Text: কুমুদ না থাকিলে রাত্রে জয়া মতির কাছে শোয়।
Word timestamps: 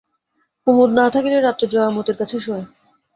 কুমুদ 0.67 0.89
না 0.91 1.05
থাকিলে 1.13 1.37
রাত্রে 1.39 1.65
জয়া 1.73 1.89
মতির 1.89 2.17
কাছে 2.19 2.37
শোয়। 2.39 2.63